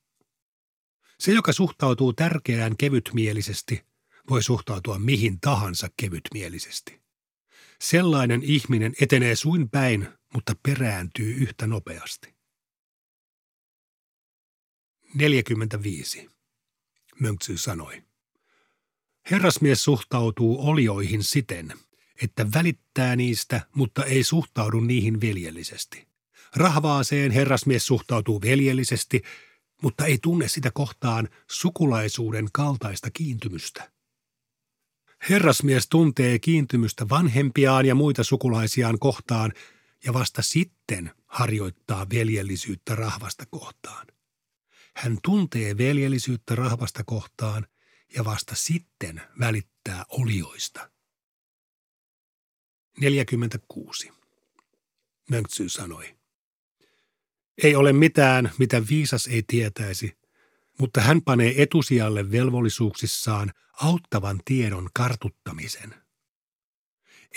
Se, 1.18 1.32
joka 1.32 1.52
suhtautuu 1.52 2.12
tärkeään 2.12 2.76
kevytmielisesti, 2.76 3.84
voi 4.30 4.42
suhtautua 4.42 4.98
mihin 4.98 5.40
tahansa 5.40 5.88
kevytmielisesti. 5.96 7.02
Sellainen 7.80 8.42
ihminen 8.42 8.94
etenee 9.00 9.36
suin 9.36 9.70
päin, 9.70 10.08
mutta 10.34 10.54
perääntyy 10.62 11.34
yhtä 11.34 11.66
nopeasti. 11.66 12.33
45. 15.14 16.30
Mönksy 17.20 17.56
sanoi. 17.56 18.02
Herrasmies 19.30 19.84
suhtautuu 19.84 20.68
olioihin 20.68 21.22
siten, 21.22 21.72
että 22.22 22.46
välittää 22.54 23.16
niistä, 23.16 23.60
mutta 23.74 24.04
ei 24.04 24.24
suhtaudu 24.24 24.80
niihin 24.80 25.20
veljellisesti. 25.20 26.08
Rahvaaseen 26.56 27.30
herrasmies 27.30 27.86
suhtautuu 27.86 28.40
veljellisesti, 28.40 29.22
mutta 29.82 30.06
ei 30.06 30.18
tunne 30.22 30.48
sitä 30.48 30.70
kohtaan 30.70 31.28
sukulaisuuden 31.50 32.48
kaltaista 32.52 33.10
kiintymystä. 33.10 33.90
Herrasmies 35.30 35.88
tuntee 35.88 36.38
kiintymystä 36.38 37.08
vanhempiaan 37.08 37.86
ja 37.86 37.94
muita 37.94 38.24
sukulaisiaan 38.24 38.98
kohtaan 38.98 39.52
ja 40.04 40.14
vasta 40.14 40.42
sitten 40.42 41.10
harjoittaa 41.26 42.06
veljellisyyttä 42.10 42.94
rahvasta 42.94 43.44
kohtaan. 43.50 44.06
Hän 44.96 45.18
tuntee 45.22 45.78
veljellisyyttä 45.78 46.54
rahvasta 46.54 47.04
kohtaan 47.04 47.66
ja 48.14 48.24
vasta 48.24 48.54
sitten 48.54 49.22
välittää 49.40 50.04
olioista. 50.08 50.90
46. 53.00 54.10
Mönksy 55.30 55.68
sanoi. 55.68 56.16
Ei 57.62 57.74
ole 57.74 57.92
mitään, 57.92 58.52
mitä 58.58 58.82
viisas 58.90 59.26
ei 59.26 59.42
tietäisi, 59.46 60.16
mutta 60.78 61.00
hän 61.00 61.22
panee 61.22 61.62
etusijalle 61.62 62.30
velvollisuuksissaan 62.30 63.52
auttavan 63.72 64.40
tiedon 64.44 64.88
kartuttamisen. 64.94 65.94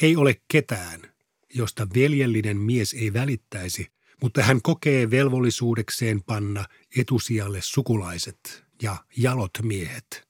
Ei 0.02 0.16
ole 0.16 0.42
ketään, 0.48 1.14
josta 1.54 1.88
veljellinen 1.96 2.58
mies 2.58 2.94
ei 2.94 3.14
välittäisi, 3.14 3.92
mutta 4.21 4.43
hän 4.43 4.62
kokee 4.62 5.12
velvollisuudekseen 5.12 6.24
panna 6.24 6.65
etusijalle 6.97 7.59
sukulaiset 7.62 8.65
ja 8.81 8.97
jalot 9.17 9.51
miehet. 9.63 10.27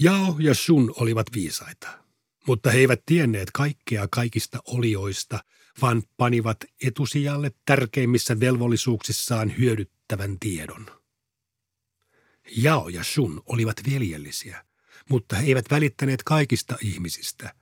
Jao 0.00 0.36
ja 0.38 0.54
Sun 0.54 0.94
olivat 0.96 1.26
viisaita, 1.34 1.88
mutta 2.46 2.70
he 2.70 2.78
eivät 2.78 3.02
tienneet 3.06 3.50
kaikkea 3.50 4.08
kaikista 4.10 4.58
olioista, 4.64 5.44
vaan 5.82 6.02
panivat 6.16 6.56
etusijalle 6.82 7.50
tärkeimmissä 7.64 8.40
velvollisuuksissaan 8.40 9.58
hyödyttävän 9.58 10.38
tiedon. 10.40 10.86
Jao 12.56 12.88
ja 12.88 13.04
Sun 13.04 13.42
olivat 13.46 13.76
veljellisiä, 13.90 14.64
mutta 15.10 15.36
he 15.36 15.46
eivät 15.46 15.70
välittäneet 15.70 16.22
kaikista 16.22 16.76
ihmisistä, 16.82 17.54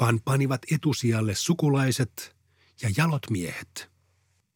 vaan 0.00 0.20
panivat 0.20 0.62
etusijalle 0.72 1.34
sukulaiset 1.34 2.36
ja 2.82 2.90
jalot 2.96 3.30
miehet. 3.30 3.90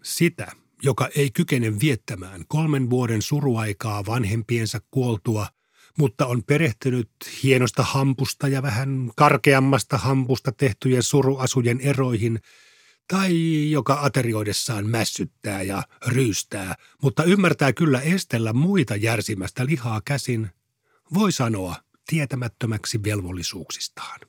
Sitä, 0.02 0.52
joka 0.83 1.09
ei 1.16 1.31
kykene 1.31 1.81
viettämään 1.81 2.44
kolmen 2.48 2.90
vuoden 2.90 3.22
suruaikaa 3.22 4.07
vanhempiensa 4.07 4.81
kuoltua, 4.90 5.46
mutta 5.98 6.26
on 6.26 6.42
perehtynyt 6.44 7.11
hienosta 7.42 7.83
hampusta 7.83 8.48
ja 8.48 8.62
vähän 8.62 9.11
karkeammasta 9.16 9.98
hampusta 9.98 10.52
tehtyjen 10.52 11.02
suruasujen 11.02 11.81
eroihin, 11.81 12.40
tai 13.09 13.70
joka 13.70 13.98
aterioidessaan 14.02 14.87
mässyttää 14.87 15.62
ja 15.62 15.83
ryystää, 16.07 16.74
mutta 17.02 17.24
ymmärtää 17.24 17.72
kyllä 17.72 18.00
estellä 18.00 18.52
muita 18.52 18.96
järsimästä 18.96 19.66
lihaa 19.66 20.02
käsin, 20.05 20.50
voi 21.14 21.33
sanoa 21.33 21.76
tietämättömäksi 22.07 23.02
velvollisuuksistaan. 23.02 24.20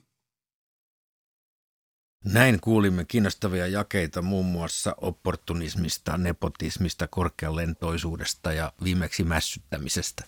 Näin 2.24 2.60
kuulimme 2.60 3.04
kiinnostavia 3.04 3.66
jakeita 3.66 4.22
muun 4.22 4.46
muassa 4.46 4.94
opportunismista, 5.00 6.16
nepotismista, 6.16 7.08
korkealentoisuudesta 7.08 8.52
ja 8.52 8.72
viimeksi 8.84 9.24
mässyttämisestä. 9.24 10.24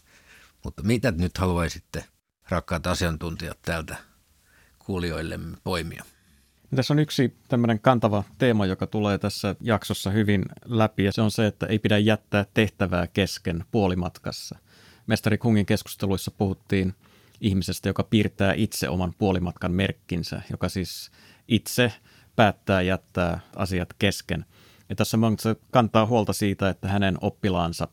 Mutta 0.64 0.82
mitä 0.82 1.10
nyt 1.10 1.38
haluaisitte, 1.38 2.04
rakkaat 2.48 2.86
asiantuntijat, 2.86 3.58
täältä 3.62 3.96
kuulijoillemme 4.78 5.56
poimia? 5.64 6.04
Tässä 6.76 6.94
on 6.94 6.98
yksi 6.98 7.36
tämmöinen 7.48 7.80
kantava 7.80 8.24
teema, 8.38 8.66
joka 8.66 8.86
tulee 8.86 9.18
tässä 9.18 9.56
jaksossa 9.60 10.10
hyvin 10.10 10.44
läpi, 10.64 11.04
ja 11.04 11.12
se 11.12 11.22
on 11.22 11.30
se, 11.30 11.46
että 11.46 11.66
ei 11.66 11.78
pidä 11.78 11.98
jättää 11.98 12.46
tehtävää 12.54 13.06
kesken 13.06 13.64
puolimatkassa. 13.70 14.58
Mestari 15.06 15.38
Kungin 15.38 15.66
keskusteluissa 15.66 16.30
puhuttiin 16.30 16.94
ihmisestä, 17.40 17.88
joka 17.88 18.04
piirtää 18.04 18.52
itse 18.52 18.88
oman 18.88 19.14
puolimatkan 19.18 19.72
merkkinsä, 19.72 20.42
joka 20.50 20.68
siis 20.68 21.10
itse 21.50 21.92
päättää 22.36 22.82
jättää 22.82 23.40
asiat 23.56 23.88
kesken. 23.98 24.44
Ja 24.88 24.96
tässä 24.96 25.16
Mönchse 25.16 25.56
kantaa 25.70 26.06
huolta 26.06 26.32
siitä, 26.32 26.68
että 26.68 26.88
hänen 26.88 27.18
oppilaansa 27.20 27.88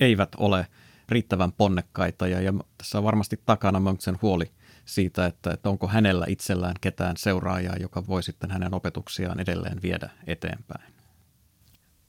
eivät 0.00 0.28
ole 0.36 0.66
riittävän 1.08 1.52
ponnekkaita 1.52 2.26
ja, 2.26 2.40
ja 2.40 2.52
tässä 2.78 2.98
on 2.98 3.04
varmasti 3.04 3.40
takana 3.46 3.80
Mönchsen 3.80 4.18
huoli 4.22 4.52
siitä, 4.84 5.26
että, 5.26 5.50
että 5.50 5.68
onko 5.68 5.88
hänellä 5.88 6.24
itsellään 6.28 6.74
ketään 6.80 7.16
seuraajaa, 7.16 7.76
joka 7.80 8.06
voi 8.06 8.22
sitten 8.22 8.50
hänen 8.50 8.74
opetuksiaan 8.74 9.40
edelleen 9.40 9.82
viedä 9.82 10.10
eteenpäin. 10.26 10.94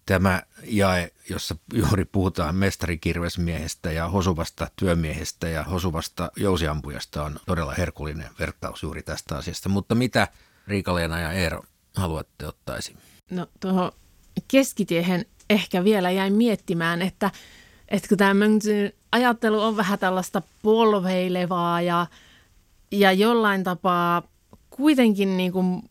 Tämä 0.05 0.41
jae, 0.63 1.11
jossa 1.29 1.55
juuri 1.73 2.05
puhutaan 2.05 2.55
mestarikirvesmiehestä 2.55 3.91
ja 3.91 4.09
hosuvasta 4.09 4.67
työmiehestä 4.75 5.47
ja 5.47 5.63
hosuvasta 5.63 6.31
jousiampujasta 6.35 7.23
on 7.23 7.39
todella 7.45 7.73
herkullinen 7.73 8.29
vertaus 8.39 8.83
juuri 8.83 9.03
tästä 9.03 9.37
asiasta. 9.37 9.69
Mutta 9.69 9.95
mitä 9.95 10.27
Riikaleena 10.67 11.19
ja 11.19 11.31
Eero 11.31 11.63
haluatte 11.95 12.47
ottaa 12.47 12.77
esiin? 12.77 12.97
No 13.31 13.47
tuohon 13.59 13.91
keskitiehen 14.47 15.25
ehkä 15.49 15.83
vielä 15.83 16.11
jäin 16.11 16.33
miettimään, 16.33 17.01
että, 17.01 17.31
että 17.87 18.07
kun 18.07 18.17
tämä 18.17 18.45
ajattelu 19.11 19.61
on 19.61 19.77
vähän 19.77 19.99
tällaista 19.99 20.41
polveilevaa 20.61 21.81
ja, 21.81 22.07
ja 22.91 23.11
jollain 23.11 23.63
tapaa 23.63 24.23
kuitenkin 24.69 25.37
niin 25.37 25.51
kuin 25.51 25.83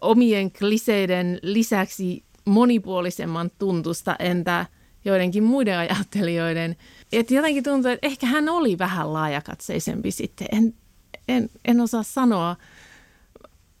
omien 0.00 0.52
kliseiden 0.52 1.38
lisäksi 1.42 2.23
monipuolisemman 2.44 3.50
tuntusta 3.58 4.16
entä 4.18 4.66
joidenkin 5.04 5.44
muiden 5.44 5.78
ajattelijoiden. 5.78 6.76
Että 7.12 7.34
jotenkin 7.34 7.64
tuntuu, 7.64 7.90
että 7.90 8.06
ehkä 8.06 8.26
hän 8.26 8.48
oli 8.48 8.78
vähän 8.78 9.12
laajakatseisempi 9.12 10.10
sitten. 10.10 10.46
En, 10.52 10.74
en, 11.28 11.50
en 11.64 11.80
osaa 11.80 12.02
sanoa. 12.02 12.56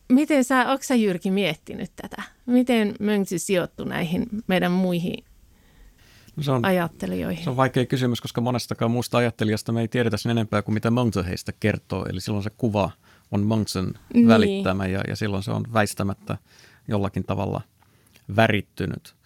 Miten 0.08 0.44
sä, 0.44 0.70
onko 0.70 0.82
sä 0.82 0.94
Jyrki 0.94 1.30
miettinyt 1.30 1.92
tätä? 1.96 2.22
Miten 2.46 2.94
Mönksy 3.00 3.38
sijoittui 3.38 3.86
näihin 3.86 4.26
meidän 4.46 4.72
muihin 4.72 5.24
no 6.36 6.42
se 6.42 6.50
on, 6.50 6.64
ajattelijoihin? 6.64 7.44
Se 7.44 7.50
on 7.50 7.56
vaikea 7.56 7.86
kysymys, 7.86 8.20
koska 8.20 8.40
monestakaan 8.40 8.90
muusta 8.90 9.18
ajattelijasta 9.18 9.72
me 9.72 9.80
ei 9.80 9.88
tiedetä 9.88 10.16
sen 10.16 10.30
enempää 10.30 10.62
kuin 10.62 10.74
mitä 10.74 10.90
Mönksy 10.90 11.24
heistä 11.26 11.52
kertoo. 11.60 12.06
Eli 12.06 12.20
silloin 12.20 12.44
se 12.44 12.50
kuva 12.50 12.90
on 13.30 13.46
Mönksen 13.46 13.94
niin. 14.14 14.28
välittämä 14.28 14.86
ja, 14.86 15.00
ja 15.08 15.16
silloin 15.16 15.42
se 15.42 15.50
on 15.50 15.64
väistämättä 15.72 16.38
jollakin 16.88 17.24
tavalla– 17.24 17.60
värittynyt. 18.36 19.16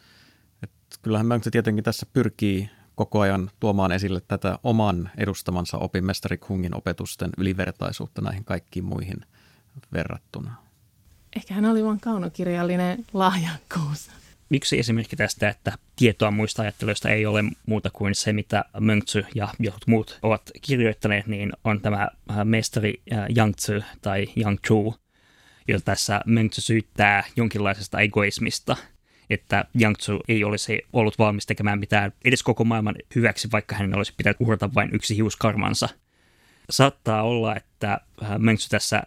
Et 0.62 0.70
kyllähän 1.02 1.26
Mönksä 1.26 1.50
tietenkin 1.50 1.84
tässä 1.84 2.06
pyrkii 2.12 2.70
koko 2.94 3.20
ajan 3.20 3.50
tuomaan 3.60 3.92
esille 3.92 4.20
tätä 4.28 4.58
oman 4.62 5.10
edustamansa 5.16 5.78
opin 5.78 6.04
mestari 6.04 6.38
Kungin 6.38 6.76
opetusten 6.76 7.30
ylivertaisuutta 7.38 8.22
näihin 8.22 8.44
kaikkiin 8.44 8.84
muihin 8.84 9.20
verrattuna. 9.92 10.54
Ehkä 11.36 11.54
hän 11.54 11.64
oli 11.64 11.84
vain 11.84 12.00
kaunokirjallinen 12.00 13.04
lahjakkuus. 13.12 14.10
yksi 14.50 14.78
esimerkki 14.78 15.16
tästä, 15.16 15.48
että 15.48 15.72
tietoa 15.96 16.30
muista 16.30 16.62
ajattelijoista 16.62 17.10
ei 17.10 17.26
ole 17.26 17.44
muuta 17.66 17.90
kuin 17.92 18.14
se, 18.14 18.32
mitä 18.32 18.64
Mönksy 18.80 19.24
ja 19.34 19.48
jotkut 19.58 19.86
muut 19.86 20.18
ovat 20.22 20.50
kirjoittaneet, 20.62 21.26
niin 21.26 21.52
on 21.64 21.80
tämä 21.80 22.08
äh, 22.30 22.44
mestari 22.44 23.02
äh, 23.12 23.26
Yang 23.36 23.54
Tzu 23.56 23.72
tai 24.02 24.26
Yang 24.36 24.58
Chu, 24.66 24.94
jota 25.68 25.84
tässä 25.84 26.20
Mönksy 26.26 26.60
syyttää 26.60 27.24
jonkinlaisesta 27.36 28.00
egoismista, 28.00 28.76
että 29.30 29.64
Yang 29.80 29.96
Tzu 29.96 30.20
ei 30.28 30.44
olisi 30.44 30.82
ollut 30.92 31.18
valmis 31.18 31.46
tekemään 31.46 31.78
mitään 31.78 32.12
edes 32.24 32.42
koko 32.42 32.64
maailman 32.64 32.94
hyväksi, 33.14 33.48
vaikka 33.52 33.76
hän 33.76 33.94
olisi 33.94 34.14
pitänyt 34.16 34.36
uhrata 34.40 34.74
vain 34.74 34.90
yksi 34.92 35.16
hiuskarmansa. 35.16 35.88
Saattaa 36.70 37.22
olla, 37.22 37.56
että 37.56 38.00
äh, 38.22 38.38
Mönksy 38.38 38.68
tässä 38.68 39.02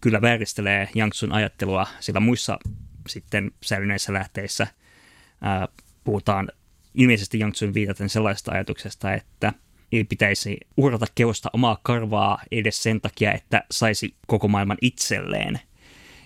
kyllä 0.00 0.22
vääristelee 0.22 0.88
Yang 0.96 1.12
ajattelua, 1.30 1.86
sillä 2.00 2.20
muissa 2.20 2.58
sitten 3.08 3.50
säilyneissä 3.62 4.12
lähteissä 4.12 4.66
ää, 5.40 5.68
puhutaan 6.04 6.48
ilmeisesti 6.94 7.38
Yang 7.38 7.54
viitaten 7.74 8.08
sellaisesta 8.08 8.52
ajatuksesta, 8.52 9.14
että 9.14 9.52
ei 9.92 10.04
pitäisi 10.04 10.58
uhrata 10.76 11.06
keosta 11.14 11.50
omaa 11.52 11.78
karvaa 11.82 12.42
edes 12.50 12.82
sen 12.82 13.00
takia, 13.00 13.32
että 13.32 13.64
saisi 13.70 14.14
koko 14.26 14.48
maailman 14.48 14.78
itselleen. 14.80 15.60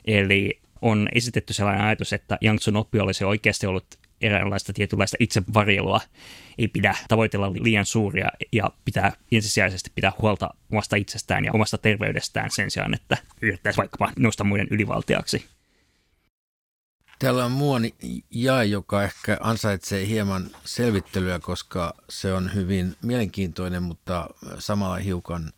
Eli 0.07 0.61
on 0.83 1.09
esitetty 1.14 1.53
sellainen 1.53 1.85
ajatus, 1.85 2.12
että 2.12 2.38
Yang 2.42 2.59
oppi 2.77 3.01
olisi 3.01 3.25
oikeasti 3.25 3.66
ollut 3.66 3.87
eräänlaista 4.21 4.73
tietynlaista 4.73 5.16
itsevarjelua. 5.21 6.01
Ei 6.59 6.69
pidä 6.69 6.97
tavoitella 7.09 7.53
liian 7.53 7.87
suuria 7.87 8.29
ja 8.53 8.71
pitää 8.85 9.12
ensisijaisesti 9.33 9.90
pitää 9.95 10.12
huolta 10.23 10.51
omasta 10.73 10.97
itsestään 10.97 11.45
ja 11.45 11.53
omasta 11.53 11.79
terveydestään 11.79 12.51
sen 12.51 12.71
sijaan, 12.71 12.95
että 12.95 13.16
yrittäisi 13.42 13.77
vaikkapa 13.77 14.12
nousta 14.19 14.45
muiden 14.45 14.69
ylivaltiaksi. 14.71 15.45
Täällä 17.19 17.45
on 17.45 17.53
muoni 17.53 17.95
jae, 18.31 18.64
joka 18.64 19.03
ehkä 19.03 19.38
ansaitsee 19.40 20.07
hieman 20.07 20.51
selvittelyä, 20.64 21.38
koska 21.38 21.95
se 22.09 22.33
on 22.33 22.55
hyvin 22.55 22.97
mielenkiintoinen, 23.03 23.83
mutta 23.83 24.29
samalla 24.59 24.97
hiukan 24.97 25.53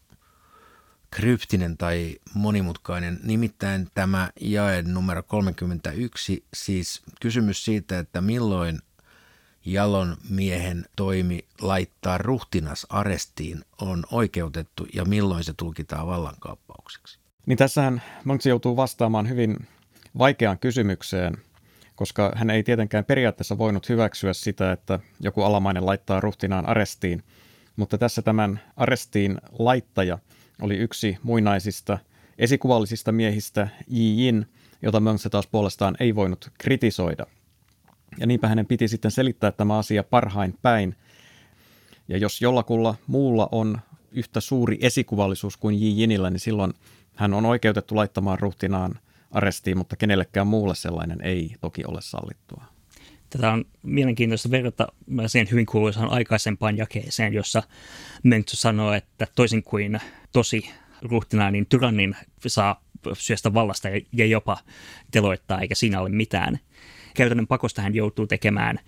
kryptinen 1.11 1.77
tai 1.77 2.17
monimutkainen. 2.35 3.21
Nimittäin 3.23 3.89
tämä 3.95 4.31
jae 4.41 4.83
numero 4.83 5.23
31, 5.23 6.45
siis 6.55 7.03
kysymys 7.21 7.65
siitä, 7.65 7.99
että 7.99 8.21
milloin 8.21 8.79
Jalon 9.65 10.17
miehen 10.31 10.85
toimi 10.97 11.45
laittaa 11.61 12.19
ruhtinas 12.19 12.87
arestiin 12.89 13.65
on 13.81 14.05
oikeutettu 14.11 14.87
ja 14.95 15.05
milloin 15.05 15.45
se 15.45 15.55
tulkitaan 15.57 16.07
vallankaappaukseksi? 16.07 17.19
Niin 17.47 17.59
tässähän 17.59 18.03
Monksi 18.25 18.49
joutuu 18.49 18.77
vastaamaan 18.77 19.29
hyvin 19.29 19.57
vaikeaan 20.19 20.59
kysymykseen– 20.59 21.37
koska 21.99 22.33
hän 22.35 22.51
ei 22.51 22.63
tietenkään 22.63 23.05
periaatteessa 23.05 23.59
voinut 23.59 23.89
hyväksyä 23.89 24.33
sitä, 24.33 24.73
että 24.73 25.01
joku 25.21 25.43
alamainen 25.43 25.87
laittaa 25.87 26.21
ruhtinaan 26.21 26.67
arestiin. 26.67 27.23
Mutta 27.77 27.99
tässä 27.99 28.23
tämän 28.23 28.61
arestiin 28.77 29.39
laittaja 29.59 30.19
oli 30.63 30.77
yksi 30.77 31.19
muinaisista 31.23 31.99
esikuvallisista 32.39 33.13
miehistä 33.13 33.69
Yi 33.93 34.25
Yin, 34.25 34.47
jota 34.83 35.01
Mönse 35.01 35.29
taas 35.29 35.47
puolestaan 35.47 35.97
ei 36.01 36.15
voinut 36.15 36.51
kritisoida. 36.59 37.27
Ja 38.19 38.27
niinpä 38.27 38.49
hänen 38.49 38.67
piti 38.67 38.89
sitten 38.89 39.11
selittää 39.11 39.53
tämä 39.53 39.79
asia 39.79 40.03
parhain 40.03 40.55
päin. 40.63 40.97
Ja 42.09 42.19
jos 42.19 42.43
jollakulla 42.43 42.95
muulla 43.07 43.49
on 43.53 43.79
yhtä 44.13 44.41
suuri 44.41 44.79
esikuvallisuus 44.81 45.57
kuin 45.57 45.83
Yi 45.83 46.01
Yinillä, 46.03 46.31
niin 46.31 46.41
silloin 46.41 46.75
hän 47.15 47.35
on 47.35 47.47
oikeutettu 47.47 47.97
laittamaan 47.97 48.39
ruhtinaan 48.39 48.99
arestiin, 49.31 49.79
mutta 49.79 49.97
kenellekään 49.97 50.47
muulle 50.47 50.75
sellainen 50.75 51.21
ei 51.23 51.55
toki 51.61 51.83
ole 51.87 52.01
sallittua. 52.03 52.78
Tätä 53.31 53.53
on 53.53 53.65
mielenkiintoista 53.83 54.51
verrata 54.51 54.87
siihen 55.27 55.51
hyvin 55.51 55.67
kuuluisaan 55.67 56.11
aikaisempaan 56.11 56.77
jakeeseen, 56.77 57.35
jossa 57.35 57.63
Mentsy 58.23 58.57
sanoo, 58.57 58.93
että 58.93 59.27
toisin 59.35 59.63
kuin 59.63 60.01
tosi 60.33 60.71
ruhtinaan, 61.03 61.53
niin 61.53 61.67
tyrannin 61.67 62.17
saa 62.47 62.85
syöstä 63.13 63.55
vallasta 63.55 63.89
ja 64.13 64.27
jopa 64.27 64.59
teloittaa, 65.11 65.61
eikä 65.61 65.75
siinä 65.75 66.01
ole 66.01 66.09
mitään. 66.09 66.59
Käytännön 67.15 67.47
pakosta 67.47 67.83
hän 67.83 67.95
joutuu 67.95 68.27
tekemään 68.27 68.79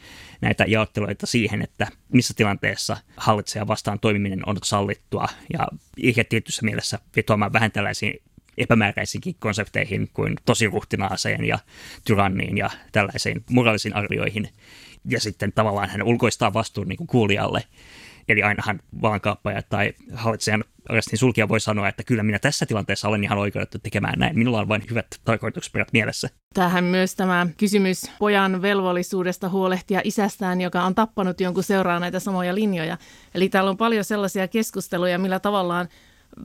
näitä 0.40 0.64
jaotteluita 0.68 1.26
siihen, 1.26 1.62
että 1.62 1.86
missä 2.12 2.34
tilanteessa 2.36 2.96
hallitsija 3.16 3.66
vastaan 3.66 4.00
toimiminen 4.00 4.48
on 4.48 4.56
sallittua 4.64 5.28
ja 5.52 5.68
ehkä 6.02 6.24
tietyssä 6.24 6.64
mielessä 6.64 6.98
vetoamaan 7.16 7.52
vähän 7.52 7.72
tällaisiin 7.72 8.22
epämääräisiinkin 8.60 9.34
konsepteihin 9.38 10.10
kuin 10.14 10.34
tosiruhtinaaseen 10.44 11.44
ja 11.44 11.58
tyranniin 12.04 12.58
ja 12.58 12.70
tällaisiin 12.92 13.44
moraalisiin 13.50 13.96
arvioihin. 13.96 14.48
Ja 15.04 15.20
sitten 15.20 15.52
tavallaan 15.52 15.90
hän 15.90 16.02
ulkoistaa 16.02 16.52
vastuun 16.52 16.88
niin 16.88 17.06
kuulijalle. 17.06 17.64
Eli 18.28 18.42
ainahan 18.42 18.80
vaankaappaja 19.02 19.62
tai 19.62 19.92
hallitsijan 20.14 20.64
arestin 20.88 21.18
sulkija 21.18 21.48
voi 21.48 21.60
sanoa, 21.60 21.88
että 21.88 22.04
kyllä 22.04 22.22
minä 22.22 22.38
tässä 22.38 22.66
tilanteessa 22.66 23.08
olen 23.08 23.24
ihan 23.24 23.38
oikeutettu 23.38 23.78
tekemään 23.78 24.18
näin. 24.18 24.38
Minulla 24.38 24.60
on 24.60 24.68
vain 24.68 24.82
hyvät 24.90 25.06
tarkoitusperät 25.24 25.88
mielessä. 25.92 26.28
Tähän 26.54 26.84
myös 26.84 27.14
tämä 27.14 27.46
kysymys 27.56 28.10
pojan 28.18 28.62
velvollisuudesta 28.62 29.48
huolehtia 29.48 30.00
isästään, 30.04 30.60
joka 30.60 30.82
on 30.82 30.94
tappanut 30.94 31.40
jonkun 31.40 31.62
seuraa 31.62 32.00
näitä 32.00 32.20
samoja 32.20 32.54
linjoja. 32.54 32.98
Eli 33.34 33.48
täällä 33.48 33.70
on 33.70 33.76
paljon 33.76 34.04
sellaisia 34.04 34.48
keskusteluja, 34.48 35.18
millä 35.18 35.40
tavallaan 35.40 35.88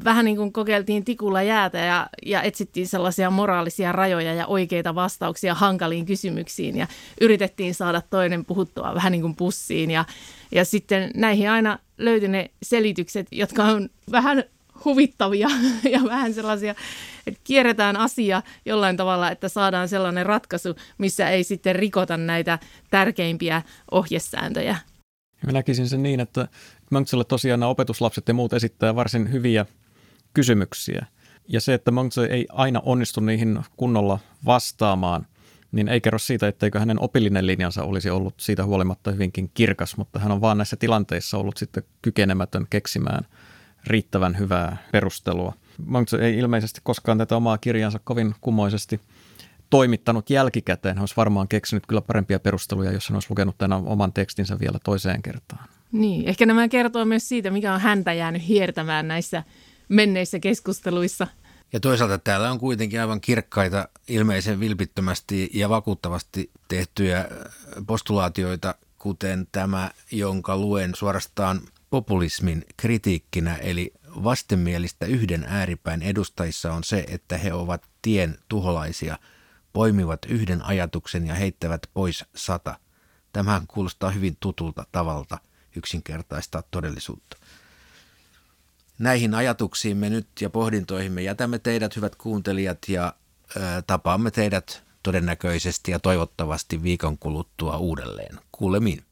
vähän 0.04 0.26
niin 0.26 0.38
kuin 0.38 0.54
kokeiltiin 0.54 1.06
tikulla 1.06 1.42
jäätä 1.42 1.78
ja, 1.78 2.10
ja 2.26 2.42
etsittiin 2.42 2.88
sellaisia 2.88 3.30
moraalisia 3.30 3.92
rajoja 3.92 4.34
ja 4.34 4.48
oikeita 4.48 4.96
vastauksia 4.96 5.54
hankaliin 5.54 6.06
kysymyksiin 6.06 6.78
ja 6.78 6.88
yritettiin 7.22 7.76
saada 7.76 8.02
toinen 8.10 8.46
puhuttua 8.46 8.96
vähän 8.96 9.12
niin 9.12 9.22
kuin 9.22 9.36
pussiin 9.36 9.92
ja, 9.92 10.06
ja 10.52 10.66
sitten 10.66 11.12
näihin 11.16 11.50
aina 11.50 11.80
löytyi 11.98 12.30
ne 12.30 12.52
selitykset, 12.64 13.28
jotka 13.32 13.64
on 13.64 13.90
vähän 14.12 14.44
huvittavia 14.86 15.50
ja 15.94 16.00
vähän 16.04 16.34
sellaisia, 16.34 16.76
että 17.28 17.40
kierretään 17.44 17.98
asia 17.98 18.42
jollain 18.66 18.98
tavalla, 18.98 19.32
että 19.32 19.50
saadaan 19.50 19.90
sellainen 19.90 20.26
ratkaisu, 20.26 20.76
missä 20.98 21.30
ei 21.30 21.44
sitten 21.44 21.76
rikota 21.76 22.18
näitä 22.18 22.60
tärkeimpiä 22.92 23.62
ohjesääntöjä. 23.92 24.78
Mä 25.46 25.52
näkisin 25.52 25.90
sen 25.90 26.04
niin, 26.04 26.20
että 26.20 26.48
Mönkselle 26.96 27.24
tosiaan 27.24 27.60
nämä 27.60 27.70
opetuslapset 27.70 28.28
ja 28.28 28.34
muut 28.34 28.54
esittää 28.54 28.96
varsin 28.96 29.32
hyviä 29.32 29.66
kysymyksiä. 30.34 31.06
Ja 31.48 31.62
se, 31.62 31.74
että 31.74 31.92
Mönksö 31.92 32.28
ei 32.28 32.46
aina 32.50 32.82
onnistu 32.86 33.22
niihin 33.22 33.60
kunnolla 33.78 34.20
vastaamaan, 34.46 35.26
niin 35.72 35.88
ei 35.88 36.02
kerro 36.02 36.20
siitä, 36.20 36.48
etteikö 36.48 36.80
hänen 36.80 37.02
opillinen 37.02 37.48
linjansa 37.48 37.84
olisi 37.84 38.10
ollut 38.10 38.34
siitä 38.40 38.66
huolimatta 38.66 39.12
hyvinkin 39.12 39.52
kirkas, 39.54 39.98
mutta 39.98 40.20
hän 40.20 40.32
on 40.32 40.42
vaan 40.42 40.58
näissä 40.58 40.76
tilanteissa 40.76 41.38
ollut 41.38 41.58
sitten 41.58 41.84
kykenemätön 42.02 42.68
keksimään 42.70 43.26
riittävän 43.88 44.38
hyvää 44.38 44.78
perustelua. 44.92 45.54
Mönksö 45.86 46.26
ei 46.26 46.38
ilmeisesti 46.38 46.82
koskaan 46.84 47.18
tätä 47.18 47.36
omaa 47.36 47.58
kirjansa 47.58 48.00
kovin 48.04 48.36
kummoisesti 48.42 49.02
toimittanut 49.70 50.30
jälkikäteen. 50.30 50.96
Hän 50.96 51.02
olisi 51.02 51.16
varmaan 51.18 51.48
keksinyt 51.48 51.86
kyllä 51.88 52.02
parempia 52.02 52.40
perusteluja, 52.40 52.92
jos 52.92 53.10
hän 53.10 53.16
olisi 53.16 53.30
lukenut 53.30 53.58
tämän 53.58 53.84
oman 53.86 54.14
tekstinsä 54.14 54.60
vielä 54.60 54.80
toiseen 54.84 55.22
kertaan. 55.22 55.75
Niin, 55.92 56.28
ehkä 56.28 56.46
nämä 56.46 56.68
kertoo 56.68 57.06
myös 57.06 57.30
siitä, 57.30 57.52
mikä 57.52 57.74
on 57.74 57.80
häntä 57.80 58.14
jäänyt 58.14 58.48
hiertämään 58.48 59.08
näissä 59.08 59.44
menneissä 59.90 60.40
keskusteluissa. 60.40 61.28
Ja 61.74 61.80
toisaalta 61.80 62.18
täällä 62.18 62.52
on 62.52 62.60
kuitenkin 62.60 63.02
aivan 63.02 63.22
kirkkaita, 63.22 63.90
ilmeisen 64.08 64.60
vilpittömästi 64.60 65.50
ja 65.54 65.70
vakuuttavasti 65.70 66.52
tehtyjä 66.68 67.28
postulaatioita, 67.88 68.76
kuten 68.98 69.48
tämä, 69.52 69.92
jonka 70.12 70.58
luen 70.58 70.96
suorastaan 70.96 71.62
populismin 71.90 72.66
kritiikkinä, 72.78 73.56
eli 73.56 73.94
vastenmielistä 74.24 75.06
yhden 75.06 75.46
ääripäin 75.48 76.02
edustajissa 76.02 76.74
on 76.74 76.84
se, 76.84 77.06
että 77.08 77.38
he 77.38 77.54
ovat 77.54 77.84
tien 78.02 78.38
tuholaisia, 78.48 79.20
poimivat 79.74 80.20
yhden 80.30 80.66
ajatuksen 80.66 81.28
ja 81.28 81.36
heittävät 81.36 81.82
pois 81.94 82.26
sata. 82.36 82.80
Tämähän 83.34 83.68
kuulostaa 83.68 84.12
hyvin 84.12 84.38
tutulta 84.40 84.86
tavalta 84.92 85.38
yksinkertaistaa 85.76 86.64
todellisuutta. 86.72 87.38
Näihin 89.00 89.36
ajatuksiin 89.36 89.98
me 89.98 90.10
nyt 90.10 90.28
ja 90.42 90.50
pohdintoihin 90.50 91.12
me 91.12 91.22
jätämme 91.22 91.60
teidät, 91.60 91.96
hyvät 91.96 92.16
kuuntelijat, 92.16 92.78
ja 92.88 93.14
tapaamme 93.88 94.32
teidät 94.32 94.84
todennäköisesti 95.04 95.92
ja 95.92 96.00
toivottavasti 96.00 96.84
viikon 96.84 97.18
kuluttua 97.18 97.78
uudelleen. 97.78 98.40
Kuulemiin. 98.52 99.06